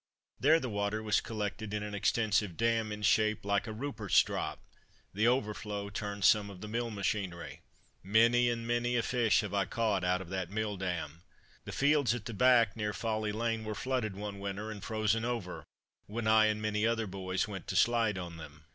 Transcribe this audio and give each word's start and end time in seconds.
There 0.39 0.59
the 0.59 0.67
water 0.67 1.03
was 1.03 1.21
collected 1.21 1.75
in 1.75 1.83
an 1.83 1.93
extensive 1.93 2.57
dam, 2.57 2.91
in 2.91 3.03
shape 3.03 3.45
like 3.45 3.67
a 3.67 3.71
"Ruperts' 3.71 4.23
Drop," 4.23 4.59
the 5.13 5.27
overflow 5.27 5.91
turned 5.91 6.25
some 6.25 6.49
of 6.49 6.59
the 6.61 6.67
mill 6.67 6.89
machinery. 6.89 7.61
Many 8.01 8.49
and 8.49 8.65
many 8.65 8.95
a 8.95 9.03
fish 9.03 9.41
have 9.41 9.53
I 9.53 9.65
caught 9.65 10.03
out 10.03 10.19
of 10.19 10.29
that 10.29 10.49
mill 10.49 10.75
dam. 10.75 11.21
The 11.65 11.71
fields 11.71 12.15
at 12.15 12.25
the 12.25 12.33
back, 12.33 12.75
near 12.75 12.93
Folly 12.93 13.31
lane, 13.31 13.63
were 13.63 13.75
flooded 13.75 14.15
one 14.15 14.39
winter, 14.39 14.71
and 14.71 14.83
frozen 14.83 15.23
over, 15.23 15.65
when 16.07 16.25
I 16.25 16.45
and 16.47 16.59
many 16.59 16.87
other 16.87 17.05
boys 17.05 17.47
went 17.47 17.67
to 17.67 17.75
slide 17.75 18.17
on 18.17 18.37
them. 18.37 18.65